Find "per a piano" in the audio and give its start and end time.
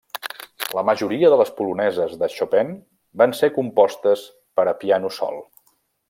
4.61-5.13